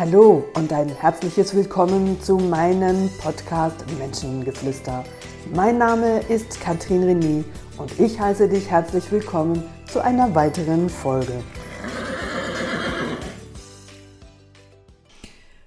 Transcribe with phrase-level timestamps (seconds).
[0.00, 5.04] Hallo und ein herzliches Willkommen zu meinem Podcast Menschengeflüster.
[5.54, 7.44] Mein Name ist Katrin René
[7.76, 9.62] und ich heiße dich herzlich willkommen
[9.92, 11.44] zu einer weiteren Folge.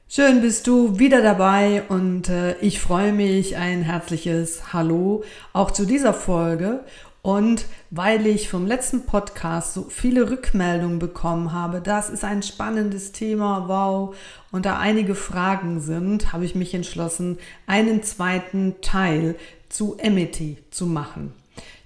[0.08, 5.24] Schön bist du wieder dabei und äh, ich freue mich ein herzliches Hallo
[5.54, 6.84] auch zu dieser Folge
[7.24, 13.14] und weil ich vom letzten Podcast so viele Rückmeldungen bekommen habe, das ist ein spannendes
[13.14, 14.14] Thema, wow,
[14.52, 19.36] und da einige Fragen sind, habe ich mich entschlossen, einen zweiten Teil
[19.70, 21.32] zu Amity zu machen.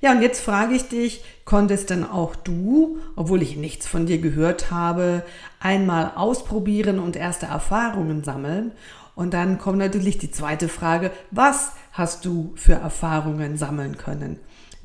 [0.01, 4.17] Ja, und jetzt frage ich dich, konntest denn auch du, obwohl ich nichts von dir
[4.17, 5.23] gehört habe,
[5.59, 8.71] einmal ausprobieren und erste Erfahrungen sammeln?
[9.13, 14.39] Und dann kommt natürlich die zweite Frage, was hast du für Erfahrungen sammeln können?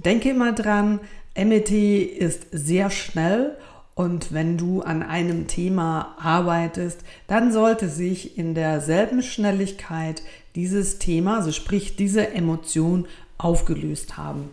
[0.05, 1.01] Denke immer dran,
[1.37, 3.56] MET ist sehr schnell
[3.95, 10.23] und wenn du an einem Thema arbeitest, dann sollte sich in derselben Schnelligkeit
[10.55, 13.06] dieses Thema, also sprich diese Emotion,
[13.39, 14.50] aufgelöst haben.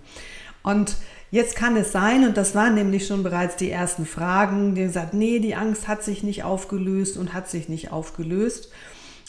[0.63, 0.97] Und
[1.31, 5.13] jetzt kann es sein, und das waren nämlich schon bereits die ersten Fragen, die gesagt,
[5.13, 8.71] nee, die Angst hat sich nicht aufgelöst und hat sich nicht aufgelöst.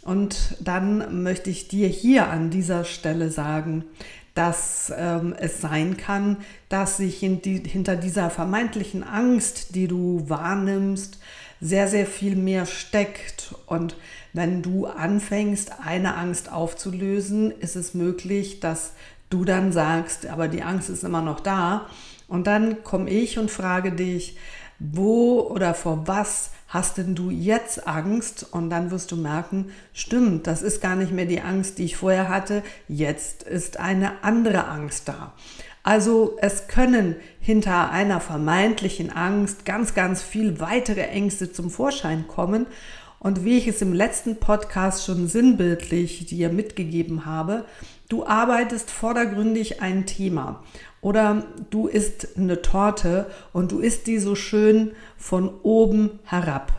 [0.02, 3.84] Und dann möchte ich dir hier an dieser Stelle sagen,
[4.34, 11.18] dass ähm, es sein kann, dass sich die, hinter dieser vermeintlichen Angst, die du wahrnimmst,
[11.60, 13.54] sehr, sehr viel mehr steckt.
[13.66, 13.96] Und
[14.32, 18.92] wenn du anfängst, eine Angst aufzulösen, ist es möglich, dass
[19.28, 21.86] du dann sagst, aber die Angst ist immer noch da.
[22.28, 24.36] Und dann komme ich und frage dich,
[24.78, 28.46] wo oder vor was hast denn du jetzt Angst?
[28.50, 31.96] Und dann wirst du merken, stimmt, das ist gar nicht mehr die Angst, die ich
[31.96, 32.62] vorher hatte.
[32.88, 35.34] Jetzt ist eine andere Angst da.
[35.82, 42.66] Also es können hinter einer vermeintlichen Angst ganz, ganz viel weitere Ängste zum Vorschein kommen.
[43.18, 47.64] Und wie ich es im letzten Podcast schon sinnbildlich dir mitgegeben habe,
[48.10, 50.62] du arbeitest vordergründig ein Thema
[51.00, 56.72] oder du isst eine Torte und du isst die so schön von oben herab.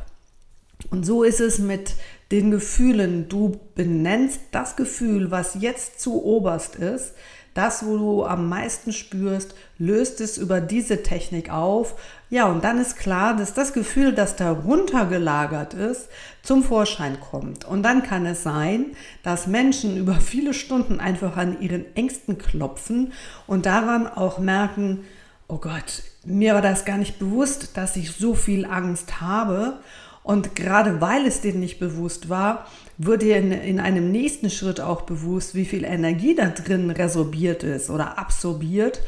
[0.91, 1.95] Und so ist es mit
[2.31, 3.29] den Gefühlen.
[3.29, 7.13] Du benennst das Gefühl, was jetzt zu oberst ist,
[7.53, 11.95] das, wo du am meisten spürst, löst es über diese Technik auf.
[12.29, 16.07] Ja, und dann ist klar, dass das Gefühl, das darunter gelagert ist,
[16.43, 17.65] zum Vorschein kommt.
[17.65, 23.11] Und dann kann es sein, dass Menschen über viele Stunden einfach an ihren Ängsten klopfen
[23.47, 25.03] und daran auch merken,
[25.47, 29.79] oh Gott, mir war das gar nicht bewusst, dass ich so viel Angst habe.
[30.23, 32.67] Und gerade weil es denen nicht bewusst war,
[32.97, 37.63] wird dir in, in einem nächsten Schritt auch bewusst, wie viel Energie da drin resorbiert
[37.63, 39.01] ist oder absorbiert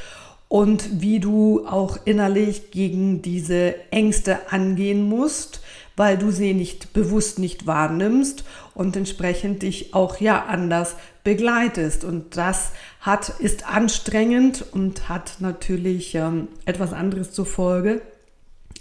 [0.48, 5.62] und wie du auch innerlich gegen diese Ängste angehen musst,
[5.96, 8.44] weil du sie nicht bewusst nicht wahrnimmst
[8.74, 12.04] und entsprechend dich auch ja anders begleitest.
[12.04, 18.02] Und das hat, ist anstrengend und hat natürlich ähm, etwas anderes zur Folge,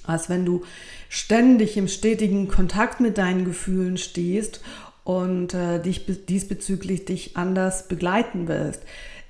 [0.07, 0.63] als wenn du
[1.09, 4.61] ständig im stetigen Kontakt mit deinen Gefühlen stehst
[5.05, 8.83] und äh, dich diesbezüglich dich anders begleiten wirst.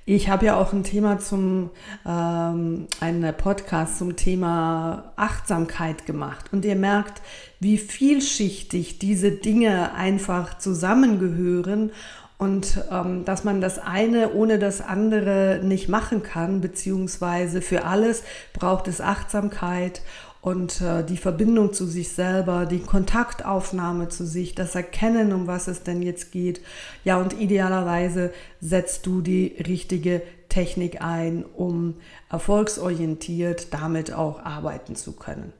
[0.05, 1.69] Ich habe ja auch ein Thema zum,
[2.05, 6.51] ähm, einen Podcast zum Thema Achtsamkeit gemacht.
[6.51, 7.21] Und ihr merkt,
[7.61, 11.91] wie vielschichtig diese Dinge einfach zusammengehören
[12.37, 18.23] und ähm, dass man das eine ohne das andere nicht machen kann, beziehungsweise für alles
[18.51, 20.01] braucht es Achtsamkeit
[20.43, 25.69] und äh, die Verbindung zu sich selber, die Kontaktaufnahme zu sich, das Erkennen, um was
[25.69, 26.59] es denn jetzt geht.
[27.05, 31.95] Ja, und idealerweise setzt du die richtige Technik ein, um
[32.29, 35.53] erfolgsorientiert damit auch arbeiten zu können.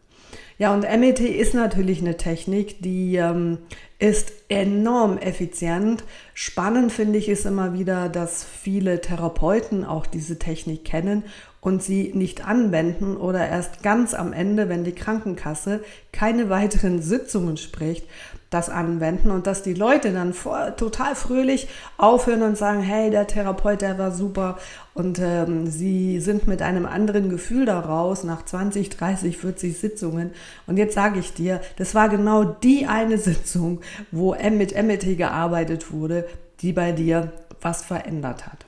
[0.57, 3.59] Ja, und MET ist natürlich eine Technik, die ähm,
[3.99, 6.03] ist enorm effizient.
[6.33, 11.23] Spannend finde ich es immer wieder, dass viele Therapeuten auch diese Technik kennen
[11.63, 15.79] und sie nicht anwenden oder erst ganz am Ende, wenn die Krankenkasse
[16.11, 18.05] keine weiteren Sitzungen spricht,
[18.49, 23.27] das anwenden und dass die Leute dann vor, total fröhlich aufhören und sagen, hey, der
[23.27, 24.57] Therapeut, der war super
[24.93, 30.31] und ähm, sie sind mit einem anderen Gefühl daraus nach 20, 30, 40 Sitzungen
[30.67, 33.79] und jetzt sage ich dir, das war genau die eine Sitzung,
[34.11, 36.27] wo mit MET gearbeitet wurde,
[36.59, 37.31] die bei dir
[37.61, 38.65] was verändert hat.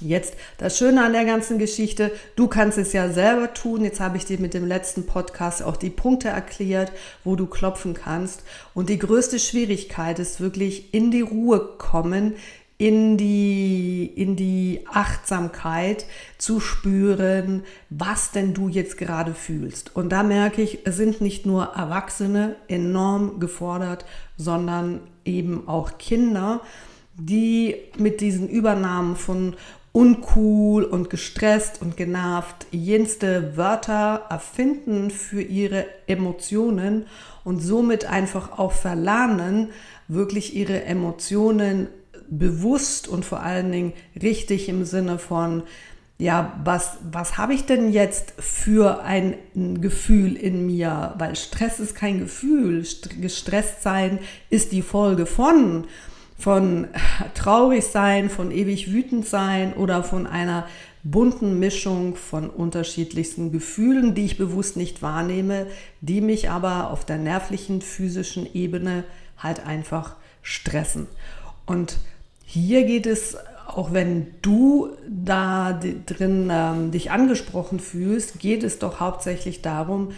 [0.00, 3.84] Jetzt das Schöne an der ganzen Geschichte, du kannst es ja selber tun.
[3.84, 6.92] Jetzt habe ich dir mit dem letzten Podcast auch die Punkte erklärt,
[7.22, 8.42] wo du klopfen kannst.
[8.74, 12.34] Und die größte Schwierigkeit ist wirklich in die Ruhe kommen,
[12.76, 16.06] in die, in die Achtsamkeit
[16.38, 19.94] zu spüren, was denn du jetzt gerade fühlst.
[19.94, 24.04] Und da merke ich, es sind nicht nur Erwachsene enorm gefordert,
[24.36, 26.62] sondern eben auch Kinder,
[27.16, 29.54] die mit diesen Übernahmen von
[29.94, 37.06] uncool und gestresst und genervt jenste Wörter erfinden für ihre Emotionen
[37.44, 39.68] und somit einfach auch verlernen,
[40.08, 41.86] wirklich ihre Emotionen
[42.28, 45.62] bewusst und vor allen Dingen richtig im Sinne von,
[46.18, 49.36] ja, was, was habe ich denn jetzt für ein
[49.80, 51.14] Gefühl in mir?
[51.18, 52.84] Weil Stress ist kein Gefühl.
[53.20, 54.18] Gestresst sein
[54.50, 55.86] ist die Folge von,
[56.38, 56.88] von
[57.34, 60.66] traurig sein, von ewig wütend sein oder von einer
[61.04, 65.66] bunten Mischung von unterschiedlichsten Gefühlen, die ich bewusst nicht wahrnehme,
[66.00, 69.04] die mich aber auf der nervlichen, physischen Ebene
[69.38, 71.06] halt einfach stressen.
[71.66, 71.98] Und
[72.44, 79.00] hier geht es, auch wenn du da drin ähm, dich angesprochen fühlst, geht es doch
[79.00, 80.12] hauptsächlich darum,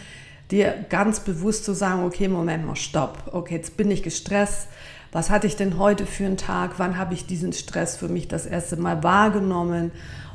[0.51, 3.31] dir ganz bewusst zu sagen, okay, Moment mal, stopp.
[3.33, 4.69] Okay, jetzt bin ich gestresst.
[5.13, 6.79] Was hatte ich denn heute für einen Tag?
[6.79, 9.93] Wann habe ich diesen Stress für mich das erste Mal wahrgenommen?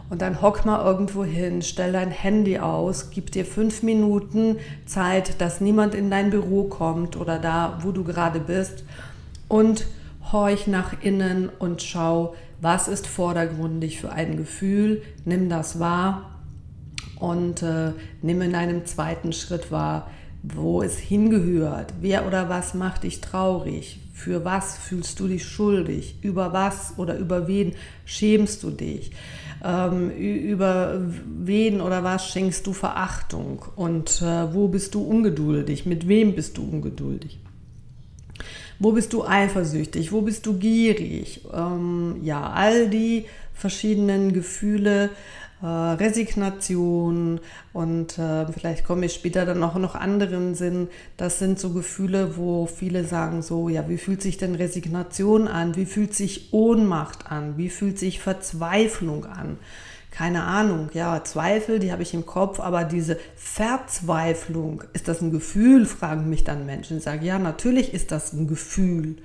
[0.09, 5.39] Und dann hock mal irgendwo hin, stell dein Handy aus, gib dir fünf Minuten Zeit,
[5.39, 8.83] dass niemand in dein Büro kommt oder da, wo du gerade bist.
[9.47, 9.85] Und
[10.31, 16.41] horch nach innen und schau, was ist vordergründig für ein Gefühl, nimm das wahr
[17.19, 17.91] und äh,
[18.21, 20.09] nimm in einem zweiten Schritt wahr,
[20.43, 26.15] wo es hingehört, wer oder was macht dich traurig, für was fühlst du dich schuldig,
[26.21, 27.73] über was oder über wen
[28.05, 29.11] schämst du dich,
[29.63, 36.07] ähm, über wen oder was schenkst du Verachtung und äh, wo bist du ungeduldig, mit
[36.07, 37.39] wem bist du ungeduldig.
[38.77, 40.11] Wo bist du eifersüchtig?
[40.11, 41.41] Wo bist du gierig?
[41.53, 45.09] Ähm, ja, all die verschiedenen Gefühle,
[45.61, 47.39] äh, Resignation
[47.73, 50.87] und äh, vielleicht komme ich später dann auch noch anderen Sinn.
[51.17, 55.75] Das sind so Gefühle, wo viele sagen so, ja, wie fühlt sich denn Resignation an?
[55.75, 57.57] Wie fühlt sich Ohnmacht an?
[57.57, 59.57] Wie fühlt sich Verzweiflung an?
[60.11, 65.31] keine Ahnung, ja, Zweifel, die habe ich im Kopf, aber diese Verzweiflung, ist das ein
[65.31, 66.97] Gefühl, fragen mich dann Menschen.
[66.97, 69.15] Ich sage, ja, natürlich ist das ein Gefühl.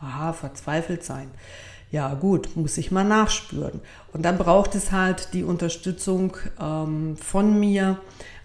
[0.00, 1.30] Aha, verzweifelt sein.
[1.94, 3.80] Ja, gut, muss ich mal nachspüren.
[4.12, 8.00] Und dann braucht es halt die Unterstützung ähm, von mir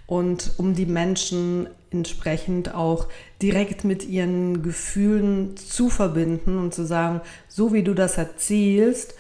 [0.06, 3.08] und um die Menschen entsprechend auch
[3.42, 9.16] direkt mit ihren Gefühlen zu verbinden und zu sagen, so wie du das erzählst,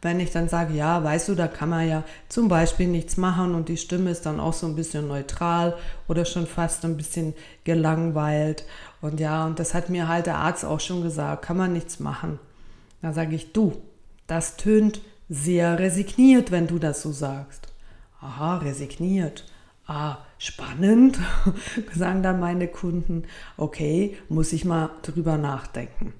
[0.00, 3.52] wenn ich dann sage, ja, weißt du, da kann man ja zum Beispiel nichts machen
[3.52, 5.74] und die Stimme ist dann auch so ein bisschen neutral
[6.06, 7.34] oder schon fast ein bisschen
[7.64, 8.64] gelangweilt.
[9.00, 11.98] Und ja, und das hat mir halt der Arzt auch schon gesagt, kann man nichts
[11.98, 12.38] machen.
[13.02, 13.72] Da sage ich, du,
[14.26, 17.68] das tönt sehr resigniert, wenn du das so sagst.
[18.20, 19.44] Aha, resigniert.
[19.86, 21.18] Ah, spannend,
[21.94, 23.24] sagen dann meine Kunden.
[23.56, 26.14] Okay, muss ich mal drüber nachdenken.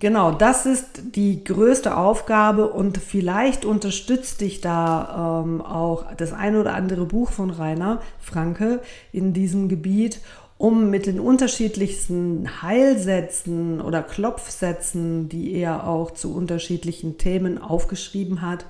[0.00, 6.56] Genau, das ist die größte Aufgabe und vielleicht unterstützt dich da ähm, auch das ein
[6.56, 8.80] oder andere Buch von Rainer Franke
[9.12, 10.20] in diesem Gebiet,
[10.60, 18.66] um mit den unterschiedlichsten Heilsätzen oder Klopfsätzen, die er auch zu unterschiedlichen Themen aufgeschrieben hat,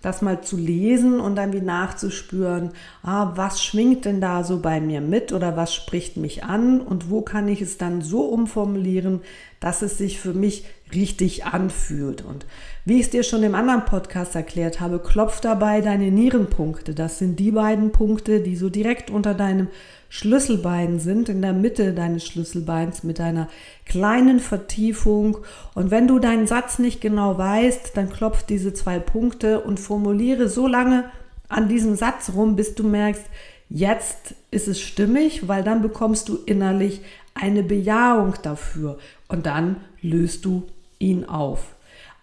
[0.00, 2.70] das mal zu lesen und dann wie nachzuspüren,
[3.02, 7.10] ah, was schwingt denn da so bei mir mit oder was spricht mich an und
[7.10, 9.20] wo kann ich es dann so umformulieren,
[9.60, 10.64] dass es sich für mich
[10.94, 12.24] richtig anfühlt.
[12.24, 12.46] Und
[12.88, 16.94] wie ich es dir schon im anderen Podcast erklärt habe, klopf dabei deine Nierenpunkte.
[16.94, 19.68] Das sind die beiden Punkte, die so direkt unter deinem
[20.08, 23.48] Schlüsselbein sind, in der Mitte deines Schlüsselbeins mit einer
[23.84, 25.36] kleinen Vertiefung.
[25.74, 30.48] Und wenn du deinen Satz nicht genau weißt, dann klopf diese zwei Punkte und formuliere
[30.48, 31.04] so lange
[31.50, 33.24] an diesem Satz rum, bis du merkst,
[33.68, 37.02] jetzt ist es stimmig, weil dann bekommst du innerlich
[37.34, 38.96] eine Bejahung dafür
[39.28, 40.62] und dann löst du
[40.98, 41.74] ihn auf.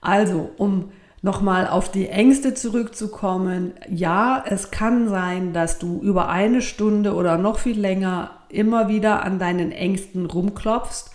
[0.06, 6.62] Also, um nochmal auf die Ängste zurückzukommen, ja, es kann sein, dass du über eine
[6.62, 11.10] Stunde oder noch viel länger immer wieder an deinen Ängsten rumklopfst.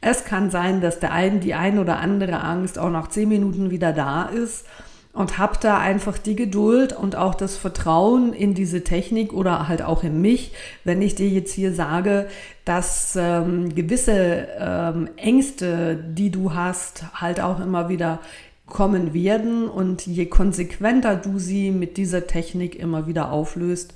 [0.00, 3.70] Es kann sein, dass der ein, die ein oder andere Angst auch nach zehn Minuten
[3.70, 4.64] wieder da ist
[5.12, 9.82] und hab da einfach die Geduld und auch das Vertrauen in diese Technik oder halt
[9.82, 10.52] auch in mich,
[10.84, 12.28] wenn ich dir jetzt hier sage,
[12.64, 18.20] dass ähm, gewisse ähm, Ängste, die du hast, halt auch immer wieder
[18.66, 23.94] kommen werden und je konsequenter du sie mit dieser Technik immer wieder auflöst,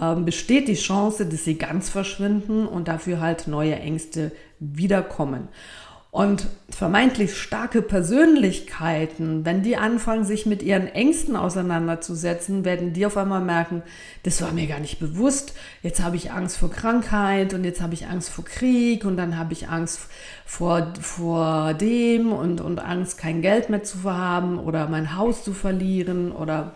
[0.00, 5.48] ähm, besteht die Chance, dass sie ganz verschwinden und dafür halt neue Ängste wiederkommen.
[6.14, 13.16] Und vermeintlich starke Persönlichkeiten, wenn die anfangen, sich mit ihren Ängsten auseinanderzusetzen, werden die auf
[13.16, 13.82] einmal merken,
[14.22, 15.54] das war mir gar nicht bewusst.
[15.82, 19.36] Jetzt habe ich Angst vor Krankheit und jetzt habe ich Angst vor Krieg und dann
[19.36, 20.02] habe ich Angst
[20.46, 25.52] vor, vor dem und, und Angst, kein Geld mehr zu haben oder mein Haus zu
[25.52, 26.74] verlieren oder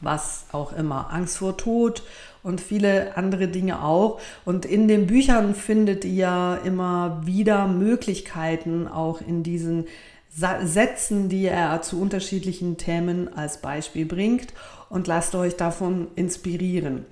[0.00, 1.12] was auch immer.
[1.12, 2.02] Angst vor Tod
[2.42, 4.20] und viele andere Dinge auch.
[4.44, 9.86] Und in den Büchern findet ihr immer wieder Möglichkeiten, auch in diesen
[10.30, 14.54] Sätzen, die er zu unterschiedlichen Themen als Beispiel bringt
[14.88, 17.04] und lasst euch davon inspirieren.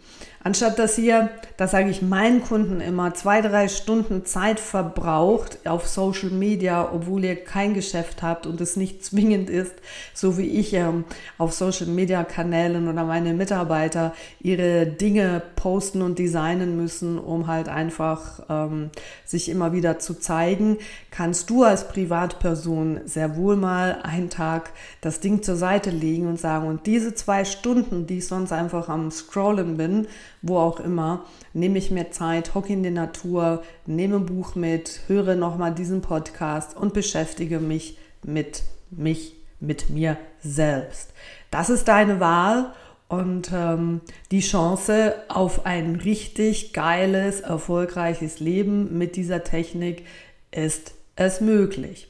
[0.49, 1.28] Anstatt dass ihr,
[1.59, 7.23] das sage ich meinen Kunden immer, zwei, drei Stunden Zeit verbraucht auf Social Media, obwohl
[7.26, 9.75] ihr kein Geschäft habt und es nicht zwingend ist,
[10.14, 11.05] so wie ich ähm,
[11.37, 17.69] auf Social Media Kanälen oder meine Mitarbeiter ihre Dinge posten und designen müssen, um halt
[17.69, 18.88] einfach ähm,
[19.26, 20.78] sich immer wieder zu zeigen,
[21.11, 24.71] kannst du als Privatperson sehr wohl mal einen Tag
[25.02, 28.52] das Ding zur Seite legen und sagen, und diese zwei Stunden Stunden, die ich sonst
[28.52, 30.07] einfach am Scrollen bin,
[30.42, 35.00] wo auch immer, nehme ich mir Zeit, hocke in die Natur, nehme ein Buch mit,
[35.07, 41.12] höre nochmal diesen Podcast und beschäftige mich mit mich, mit mir selbst.
[41.50, 42.73] Das ist deine Wahl
[43.09, 50.04] und ähm, die Chance auf ein richtig geiles, erfolgreiches Leben mit dieser Technik
[50.50, 52.09] ist es möglich.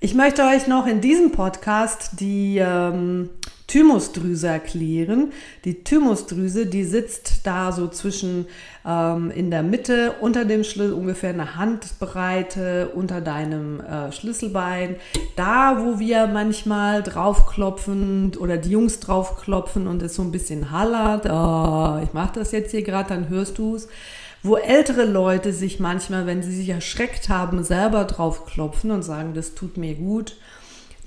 [0.00, 3.30] Ich möchte euch noch in diesem Podcast die ähm,
[3.66, 5.32] Thymusdrüse erklären.
[5.64, 8.46] Die Thymusdrüse, die sitzt da so zwischen
[8.86, 14.96] ähm, in der Mitte unter dem Schlüssel, ungefähr eine Handbreite unter deinem äh, Schlüsselbein.
[15.36, 21.26] Da, wo wir manchmal draufklopfen oder die Jungs draufklopfen und es so ein bisschen hallert.
[21.26, 23.88] Oh, ich mache das jetzt hier gerade, dann hörst du es
[24.42, 29.54] wo ältere Leute sich manchmal, wenn sie sich erschreckt haben, selber draufklopfen und sagen, das
[29.54, 30.36] tut mir gut.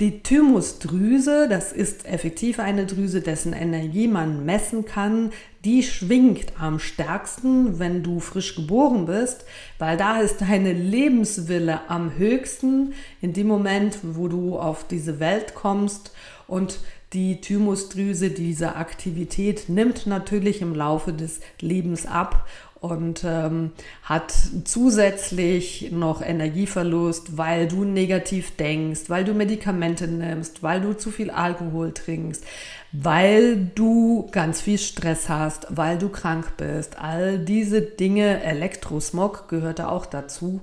[0.01, 5.31] Die Thymusdrüse, das ist effektiv eine Drüse, dessen Energie man messen kann,
[5.63, 9.45] die schwingt am stärksten, wenn du frisch geboren bist,
[9.79, 15.55] weil da ist deine Lebenswille am höchsten in dem Moment, wo du auf diese Welt
[15.55, 16.11] kommst.
[16.45, 16.79] Und
[17.13, 22.45] die Thymusdrüse, diese Aktivität nimmt natürlich im Laufe des Lebens ab
[22.91, 23.71] und ähm,
[24.03, 31.11] hat zusätzlich noch Energieverlust, weil du negativ denkst, weil du Medikamente nimmst, weil du zu
[31.11, 32.43] viel Alkohol trinkst,
[32.91, 36.97] weil du ganz viel Stress hast, weil du krank bist.
[36.99, 40.61] All diese Dinge, Elektrosmog gehört da auch dazu,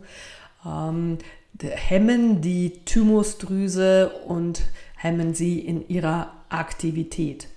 [0.64, 1.18] ähm,
[1.62, 4.62] hemmen die Thymusdrüse und
[4.96, 7.48] hemmen sie in ihrer Aktivität.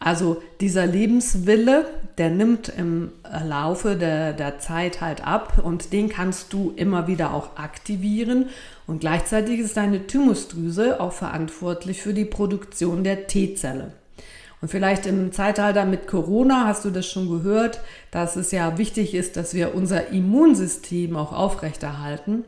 [0.00, 1.86] Also dieser Lebenswille,
[2.18, 3.10] der nimmt im
[3.44, 8.50] Laufe der, der Zeit halt ab und den kannst du immer wieder auch aktivieren.
[8.86, 13.92] Und gleichzeitig ist deine Thymusdrüse auch verantwortlich für die Produktion der T-Zelle.
[14.60, 17.80] Und vielleicht im Zeitalter mit Corona hast du das schon gehört,
[18.10, 22.44] dass es ja wichtig ist, dass wir unser Immunsystem auch aufrechterhalten.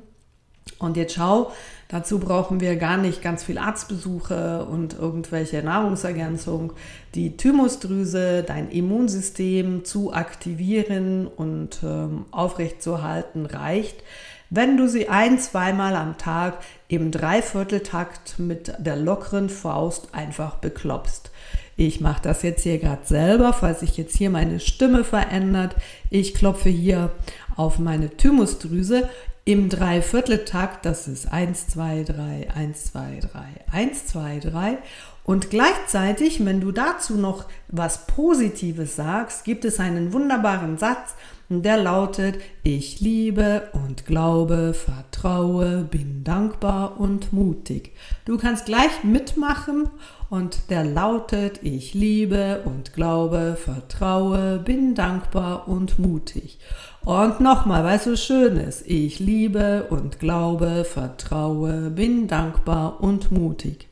[0.79, 1.53] Und jetzt schau,
[1.89, 6.75] dazu brauchen wir gar nicht ganz viel Arztbesuche und irgendwelche Nahrungsergänzung.
[7.15, 14.03] Die Thymusdrüse, dein Immunsystem zu aktivieren und ähm, aufrechtzuerhalten reicht,
[14.51, 21.31] wenn du sie ein, zweimal am Tag im Dreivierteltakt mit der lockeren Faust einfach beklopst.
[21.77, 25.75] Ich mache das jetzt hier gerade selber, falls sich jetzt hier meine Stimme verändert.
[26.11, 27.11] Ich klopfe hier
[27.57, 29.09] auf meine Thymusdrüse
[29.47, 33.39] im Dreivierteltakt, das ist 1, 2, 3, 1, 2, 3,
[33.73, 34.79] 1, 2, 3.
[35.23, 41.15] Und gleichzeitig, wenn du dazu noch was Positives sagst, gibt es einen wunderbaren Satz,
[41.49, 47.93] der lautet, ich liebe und glaube, vertraue, bin dankbar und mutig.
[48.25, 49.89] Du kannst gleich mitmachen
[50.29, 56.59] und der lautet, ich liebe und glaube, vertraue, bin dankbar und mutig.
[57.07, 58.83] Und nochmal, weil es so schön ist.
[58.85, 63.87] Ich liebe und glaube, vertraue, bin dankbar und mutig.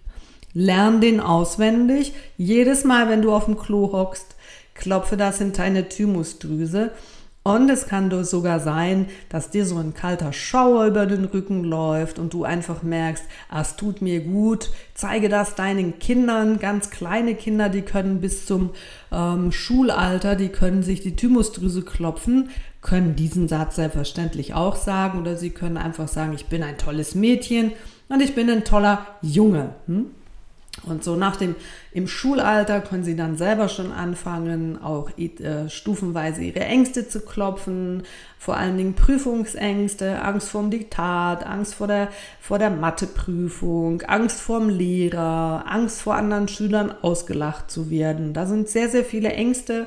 [0.52, 2.12] Lern den auswendig.
[2.36, 4.34] Jedes Mal, wenn du auf dem Klo hockst,
[4.74, 6.90] klopfe das in deine Thymusdrüse
[7.46, 12.18] und es kann sogar sein, dass dir so ein kalter Schauer über den Rücken läuft
[12.18, 14.70] und du einfach merkst, ah, es tut mir gut.
[14.94, 18.70] Zeige das deinen Kindern, ganz kleine Kinder, die können bis zum
[19.12, 22.48] ähm, Schulalter, die können sich die Thymusdrüse klopfen,
[22.84, 27.16] können diesen Satz selbstverständlich auch sagen oder sie können einfach sagen, ich bin ein tolles
[27.16, 27.72] Mädchen
[28.08, 29.70] und ich bin ein toller Junge.
[29.86, 30.10] Hm?
[30.82, 31.54] Und so nach dem,
[31.92, 38.02] im Schulalter können sie dann selber schon anfangen, auch äh, stufenweise ihre Ängste zu klopfen,
[38.38, 42.08] vor allen Dingen Prüfungsängste, Angst vorm Diktat, Angst vor der,
[42.40, 48.34] vor der Matheprüfung, Angst vorm Lehrer, Angst vor anderen Schülern ausgelacht zu werden.
[48.34, 49.86] Da sind sehr, sehr viele Ängste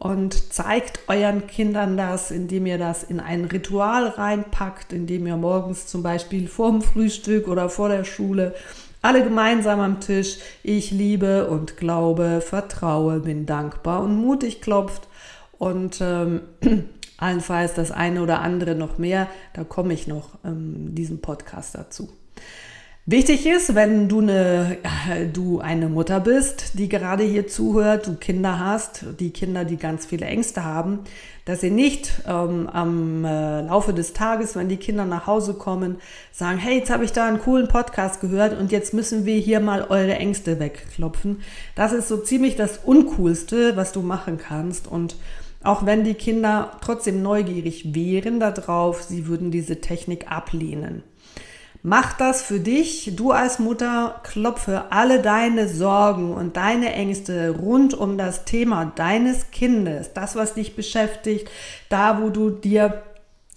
[0.00, 5.86] und zeigt euren Kindern das, indem ihr das in ein Ritual reinpackt, indem ihr morgens
[5.86, 8.54] zum Beispiel vor dem Frühstück oder vor der Schule
[9.02, 10.38] alle gemeinsam am Tisch.
[10.62, 15.06] Ich liebe und glaube, vertraue, bin dankbar und mutig klopft.
[15.58, 16.40] Und ähm,
[17.18, 19.28] allenfalls das eine oder andere noch mehr.
[19.52, 22.10] Da komme ich noch in diesem Podcast dazu.
[23.06, 24.76] Wichtig ist, wenn du eine,
[25.10, 29.78] äh, du eine Mutter bist, die gerade hier zuhört, du Kinder hast, die Kinder, die
[29.78, 31.00] ganz viele Ängste haben,
[31.46, 35.96] dass ihr nicht ähm, am äh, Laufe des Tages, wenn die Kinder nach Hause kommen,
[36.30, 39.60] sagen, hey, jetzt habe ich da einen coolen Podcast gehört und jetzt müssen wir hier
[39.60, 41.40] mal eure Ängste wegklopfen.
[41.74, 45.16] Das ist so ziemlich das Uncoolste, was du machen kannst und
[45.64, 51.02] auch wenn die Kinder trotzdem neugierig wären darauf, sie würden diese Technik ablehnen.
[51.82, 53.12] Mach das für dich.
[53.16, 59.50] Du als Mutter klopfe alle deine Sorgen und deine Ängste rund um das Thema deines
[59.50, 61.48] Kindes, das, was dich beschäftigt,
[61.88, 63.02] da, wo du dir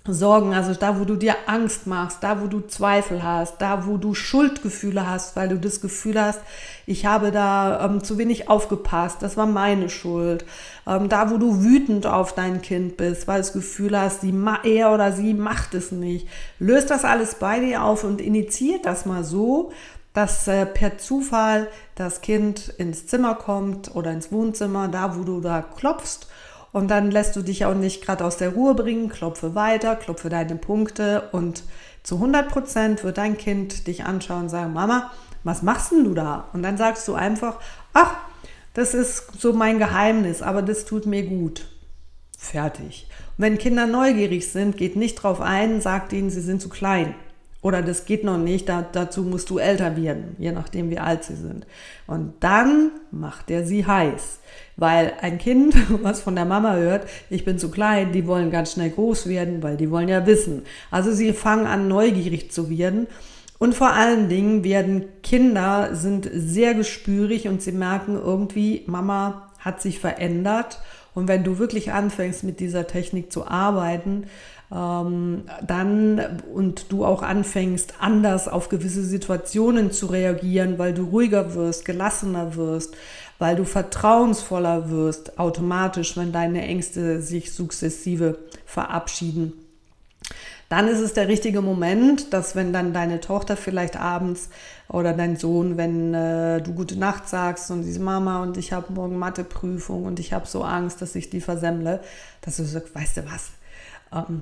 [0.05, 3.95] Sorgen, also da, wo du dir Angst machst, da, wo du Zweifel hast, da, wo
[3.95, 6.41] du Schuldgefühle hast, weil du das Gefühl hast,
[6.85, 10.43] ich habe da ähm, zu wenig aufgepasst, das war meine Schuld.
[10.85, 14.33] Ähm, da, wo du wütend auf dein Kind bist, weil du das Gefühl hast, sie
[14.65, 16.27] er oder sie macht es nicht.
[16.59, 19.71] Löst das alles bei dir auf und initiiert das mal so,
[20.13, 25.39] dass äh, per Zufall das Kind ins Zimmer kommt oder ins Wohnzimmer, da, wo du
[25.39, 26.27] da klopfst
[26.73, 30.27] und dann lässt du dich auch nicht gerade aus der Ruhe bringen, klopfe weiter, klopfe
[30.27, 31.63] deine Punkte und
[32.01, 35.11] zu 100 Prozent wird dein Kind dich anschauen und sagen, Mama,
[35.45, 36.49] was machst denn du da?
[36.51, 37.59] Und dann sagst du einfach,
[37.93, 38.15] ach,
[38.73, 41.67] das ist so mein Geheimnis, aber das tut mir gut.
[42.37, 43.07] Fertig.
[43.37, 47.15] Und wenn Kinder neugierig sind, geht nicht drauf ein, sagt ihnen, sie sind zu klein.
[47.63, 51.23] Oder das geht noch nicht, da, dazu musst du älter werden, je nachdem wie alt
[51.23, 51.65] sie sind.
[52.05, 54.39] Und dann macht er sie heiß.
[54.75, 58.73] Weil ein Kind, was von der Mama hört, ich bin zu klein, die wollen ganz
[58.73, 60.63] schnell groß werden, weil die wollen ja wissen.
[60.91, 63.07] Also sie fangen an, neugierig zu werden.
[63.59, 69.81] Und vor allen Dingen werden Kinder sind sehr gespürig und sie merken irgendwie, Mama hat
[69.81, 70.81] sich verändert.
[71.15, 74.25] Und wenn du wirklich anfängst, mit dieser Technik zu arbeiten,
[74.73, 81.53] ähm, dann und du auch anfängst, anders auf gewisse Situationen zu reagieren, weil du ruhiger
[81.53, 82.95] wirst, gelassener wirst,
[83.39, 89.53] weil du vertrauensvoller wirst, automatisch, wenn deine Ängste sich sukzessive verabschieden.
[90.69, 94.49] Dann ist es der richtige Moment, dass wenn dann deine Tochter vielleicht abends
[94.89, 98.91] oder dein Sohn, wenn äh, du gute Nacht sagst und diese Mama und ich habe
[98.91, 101.99] morgen Matheprüfung und ich habe so Angst, dass ich die versemmle,
[102.41, 103.51] dass du sagst, weißt du was,
[104.13, 104.41] ähm,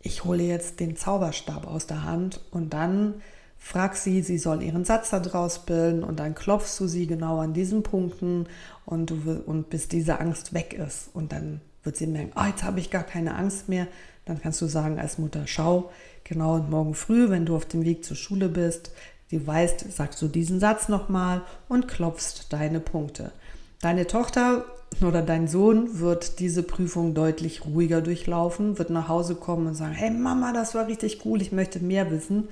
[0.00, 3.14] ich hole jetzt den Zauberstab aus der Hand und dann
[3.58, 7.52] frag sie, sie soll ihren Satz daraus bilden und dann klopfst du sie genau an
[7.52, 8.46] diesen Punkten
[8.86, 11.10] und, du, und bis diese Angst weg ist.
[11.12, 13.88] Und dann wird sie merken, oh, jetzt habe ich gar keine Angst mehr.
[14.24, 15.90] Dann kannst du sagen als Mutter, schau,
[16.24, 18.92] genau und morgen früh, wenn du auf dem Weg zur Schule bist,
[19.28, 23.32] sie weißt, sagst du diesen Satz nochmal und klopfst deine Punkte.
[23.80, 24.64] Deine Tochter
[25.06, 29.92] oder dein Sohn wird diese Prüfung deutlich ruhiger durchlaufen, wird nach Hause kommen und sagen,
[29.92, 32.48] hey Mama, das war richtig cool, ich möchte mehr wissen.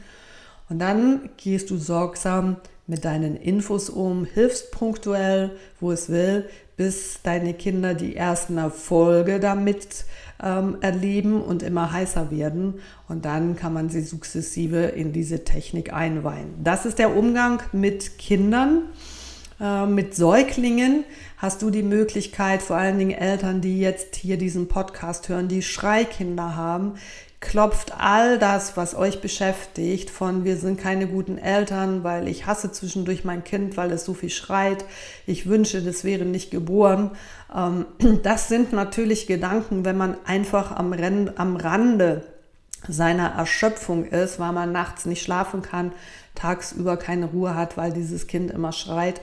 [0.69, 7.21] Und dann gehst du sorgsam mit deinen Infos um, hilfst punktuell, wo es will, bis
[7.23, 10.05] deine Kinder die ersten Erfolge damit
[10.43, 12.75] ähm, erleben und immer heißer werden.
[13.09, 16.55] Und dann kann man sie sukzessive in diese Technik einweihen.
[16.63, 18.83] Das ist der Umgang mit Kindern.
[19.61, 21.05] Äh, mit Säuglingen
[21.39, 25.63] hast du die Möglichkeit, vor allen Dingen Eltern, die jetzt hier diesen Podcast hören, die
[25.63, 26.95] Schreikinder haben,
[27.41, 32.73] klopft all das, was euch beschäftigt, von wir sind keine guten Eltern, weil ich hasse
[32.73, 34.85] zwischendurch mein Kind, weil es so viel schreit,
[35.27, 37.13] ich wünsche, das wäre nicht geboren.
[37.55, 37.87] Ähm,
[38.23, 42.25] das sind natürlich Gedanken, wenn man einfach am, Rande
[42.89, 45.93] seiner Erschöpfung ist, weil man nachts nicht schlafen kann,
[46.37, 49.21] tagsüber keine Ruhe hat, weil dieses Kind immer schreit.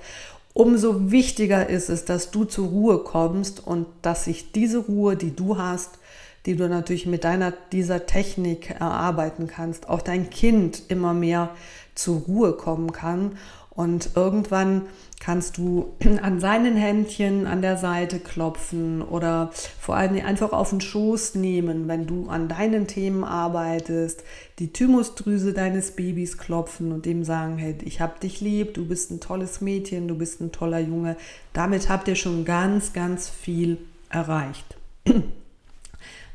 [0.53, 5.35] Umso wichtiger ist es, dass du zur Ruhe kommst und dass sich diese Ruhe, die
[5.35, 5.97] du hast,
[6.45, 11.49] die du natürlich mit deiner, dieser Technik erarbeiten kannst, auch dein Kind immer mehr
[11.95, 13.37] zur Ruhe kommen kann
[13.75, 14.83] Und irgendwann
[15.19, 20.81] kannst du an seinen Händchen an der Seite klopfen oder vor allem einfach auf den
[20.81, 24.23] Schoß nehmen, wenn du an deinen Themen arbeitest,
[24.59, 29.09] die Thymusdrüse deines Babys klopfen und dem sagen, hey, ich hab dich lieb, du bist
[29.11, 31.15] ein tolles Mädchen, du bist ein toller Junge.
[31.53, 34.77] Damit habt ihr schon ganz, ganz viel erreicht.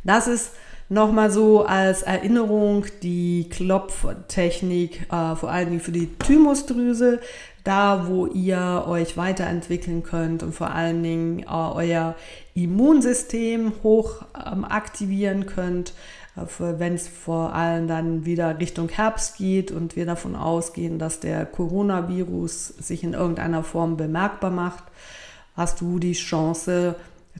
[0.04, 0.52] Das ist
[0.90, 7.20] Nochmal so als Erinnerung die Klopftechnik, äh, vor allem für die Thymusdrüse,
[7.62, 12.14] da wo ihr euch weiterentwickeln könnt und vor allen Dingen äh, euer
[12.54, 15.92] Immunsystem hoch ähm, aktivieren könnt,
[16.36, 21.20] äh, wenn es vor allem dann wieder Richtung Herbst geht und wir davon ausgehen, dass
[21.20, 24.84] der Coronavirus sich in irgendeiner Form bemerkbar macht,
[25.54, 26.94] hast du die Chance,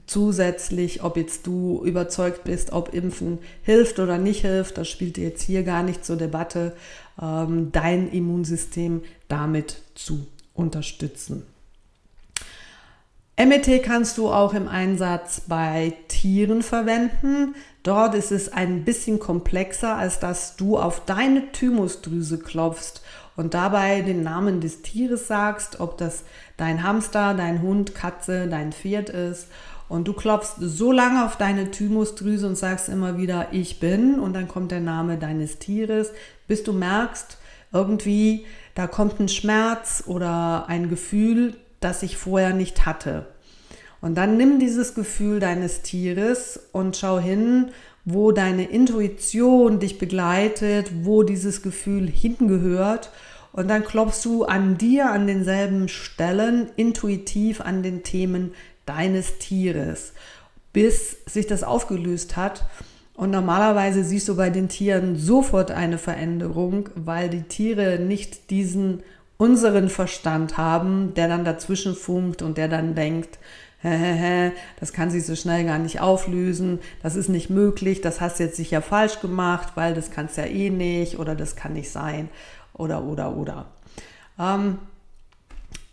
[0.09, 5.43] zusätzlich, ob jetzt du überzeugt bist, ob Impfen hilft oder nicht hilft, das spielt jetzt
[5.43, 6.75] hier gar nicht zur Debatte,
[7.21, 11.45] ähm, dein Immunsystem damit zu unterstützen.
[13.37, 17.55] MET kannst du auch im Einsatz bei Tieren verwenden.
[17.83, 23.01] Dort ist es ein bisschen komplexer, als dass du auf deine Thymusdrüse klopfst
[23.37, 26.23] und dabei den Namen des Tieres sagst, ob das
[26.57, 29.47] dein Hamster, dein Hund, Katze, dein Pferd ist
[29.89, 34.33] und du klopfst so lange auf deine Thymusdrüse und sagst immer wieder, ich bin, und
[34.33, 36.11] dann kommt der Name deines Tieres,
[36.47, 37.37] bis du merkst,
[37.73, 43.27] irgendwie, da kommt ein Schmerz oder ein Gefühl, das ich vorher nicht hatte.
[43.99, 47.71] Und dann nimm dieses Gefühl deines Tieres und schau hin,
[48.05, 53.11] wo deine Intuition dich begleitet, wo dieses Gefühl hingehört.
[53.51, 58.53] Und dann klopfst du an dir an denselben Stellen intuitiv an den Themen
[58.89, 60.13] deines Tieres,
[60.73, 62.65] bis sich das aufgelöst hat.
[63.13, 69.03] Und normalerweise siehst du bei den Tieren sofort eine Veränderung, weil die Tiere nicht diesen
[69.37, 73.39] unseren Verstand haben, der dann dazwischen funkt und der dann denkt,
[73.81, 78.43] das kann sich so schnell gar nicht auflösen, das ist nicht möglich, das hast du
[78.43, 82.27] jetzt sicher falsch gemacht, weil das kannst ja eh nicht oder das kann nicht sein
[82.73, 83.67] oder oder oder.
[84.37, 84.79] Ähm,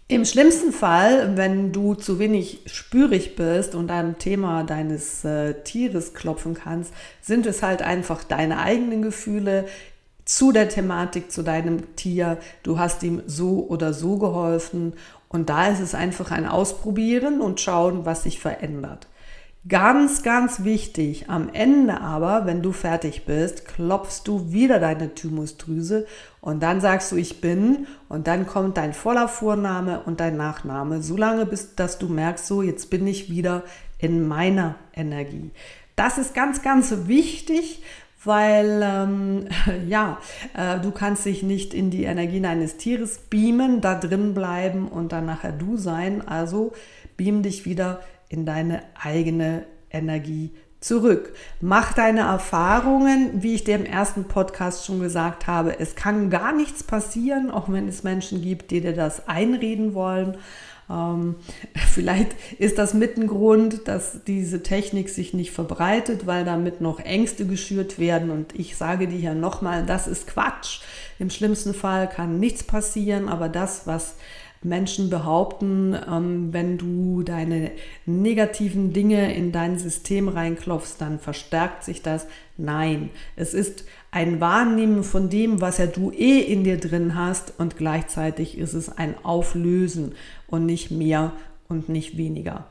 [0.08, 6.14] im schlimmsten Fall, wenn du zu wenig spürig bist und am Thema deines äh, Tieres
[6.14, 9.66] klopfen kannst, sind es halt einfach deine eigenen Gefühle
[10.24, 12.38] zu der Thematik, zu deinem Tier.
[12.62, 14.94] Du hast ihm so oder so geholfen
[15.28, 19.08] und da ist es einfach ein Ausprobieren und schauen, was sich verändert.
[19.68, 26.06] Ganz, ganz wichtig, am Ende aber, wenn du fertig bist, klopfst du wieder deine Thymusdrüse
[26.40, 31.02] und dann sagst du, ich bin und dann kommt dein voller Vorname und dein Nachname,
[31.02, 33.64] solange bis, dass du merkst, so, jetzt bin ich wieder
[33.98, 35.50] in meiner Energie.
[35.96, 37.82] Das ist ganz, ganz wichtig,
[38.22, 39.48] weil ähm,
[39.88, 40.18] ja,
[40.54, 45.10] äh, du kannst dich nicht in die Energie eines Tieres beamen, da drin bleiben und
[45.10, 46.26] dann nachher du sein.
[46.28, 46.72] Also
[47.16, 51.34] beam dich wieder in deine eigene Energie zurück.
[51.60, 55.78] Mach deine Erfahrungen, wie ich dir im ersten Podcast schon gesagt habe.
[55.80, 60.36] Es kann gar nichts passieren, auch wenn es Menschen gibt, die dir das einreden wollen.
[60.88, 61.36] Ähm,
[61.74, 67.00] vielleicht ist das mit ein Grund, dass diese Technik sich nicht verbreitet, weil damit noch
[67.00, 68.30] Ängste geschürt werden.
[68.30, 70.80] Und ich sage dir ja nochmal, das ist Quatsch.
[71.18, 74.16] Im schlimmsten Fall kann nichts passieren, aber das, was
[74.66, 77.70] Menschen behaupten, ähm, wenn du deine
[78.04, 82.26] negativen Dinge in dein System reinklopfst, dann verstärkt sich das.
[82.56, 87.54] Nein, es ist ein Wahrnehmen von dem, was ja du eh in dir drin hast
[87.58, 90.14] und gleichzeitig ist es ein Auflösen
[90.46, 91.32] und nicht mehr
[91.68, 92.66] und nicht weniger.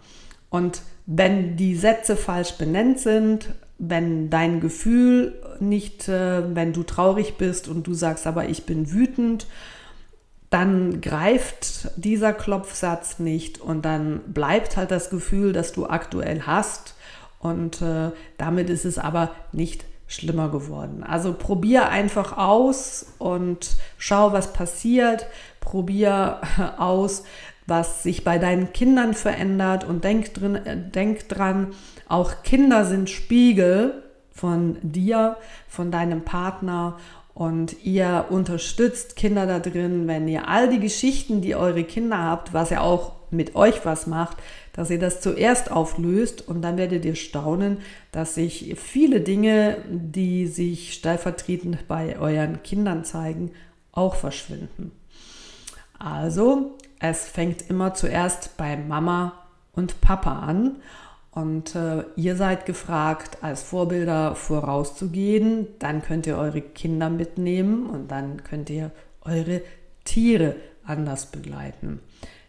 [0.49, 7.36] Und wenn die Sätze falsch benannt sind, wenn dein Gefühl nicht, äh, wenn du traurig
[7.38, 9.47] bist und du sagst, aber ich bin wütend,
[10.56, 16.96] dann greift dieser Klopfsatz nicht und dann bleibt halt das Gefühl, das du aktuell hast
[17.39, 21.04] und äh, damit ist es aber nicht schlimmer geworden.
[21.04, 25.28] Also probier einfach aus und schau, was passiert.
[25.60, 26.39] Probier
[26.78, 27.26] aus,
[27.68, 31.74] was sich bei deinen Kindern verändert und denk, drin, äh, denk dran,
[32.08, 35.36] auch Kinder sind Spiegel von dir,
[35.68, 36.96] von deinem Partner
[37.36, 42.54] und ihr unterstützt Kinder da drin, wenn ihr all die Geschichten, die eure Kinder habt,
[42.54, 44.38] was ja auch mit euch was macht,
[44.71, 47.80] dass ihr das zuerst auflöst und dann werdet ihr staunen,
[48.13, 53.52] dass sich viele Dinge, die sich stellvertretend bei euren Kindern zeigen,
[53.91, 54.91] auch verschwinden.
[56.00, 59.34] Also, es fängt immer zuerst bei Mama
[59.74, 60.78] und Papa an
[61.36, 65.67] und äh, ihr seid gefragt, als Vorbilder vorauszugehen.
[65.80, 69.62] Dann könnt ihr eure Kinder mitnehmen und dann könnt ihr eure
[70.06, 72.00] Tiere anders begleiten.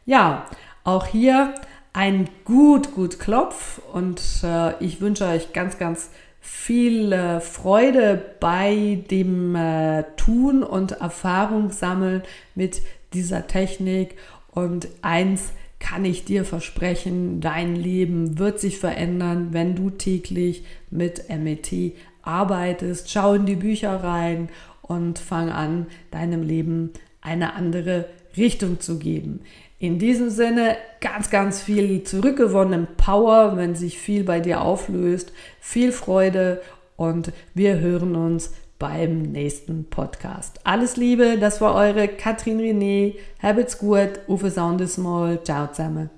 [0.05, 0.46] Ja,
[0.85, 1.55] auch hier
[1.92, 9.03] ein gut, gut Klopf und äh, ich wünsche euch ganz, ganz viel äh, Freude bei
[9.11, 12.22] dem äh, Tun und Erfahrung sammeln
[12.55, 12.83] mit
[13.14, 14.16] dieser Technik.
[14.53, 15.53] Und eins
[15.88, 23.09] kann ich dir versprechen, dein Leben wird sich verändern, wenn du täglich mit MET arbeitest.
[23.11, 24.49] Schau in die Bücher rein
[24.83, 29.40] und fang an, deinem Leben eine andere Richtung zu geben.
[29.79, 35.33] In diesem Sinne ganz, ganz viel zurückgewonnenen Power, wenn sich viel bei dir auflöst.
[35.61, 36.62] Viel Freude
[36.96, 40.61] und wir hören uns beim nächsten Podcast.
[40.65, 43.15] Alles Liebe, das war eure Katrin René.
[43.43, 45.41] Habt's gut, Uwe Soundesmol.
[45.45, 46.11] Ciao zusammen.